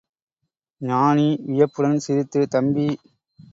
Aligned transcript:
ஞானி 0.81 1.27
வியப்புடன் 1.45 1.99
சிரித்து, 1.99 2.41
தம்பி! 2.47 2.89